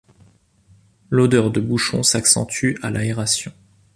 [1.11, 3.53] L'odeur de bouchon s'accentue à l'aération.